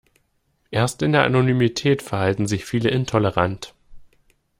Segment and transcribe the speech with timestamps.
[0.71, 3.75] Erst in der Anonymität verhalten sich viele intolerant.